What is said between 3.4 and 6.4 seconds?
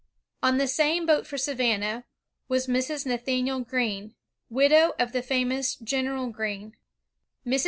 Greene, widow of the famous General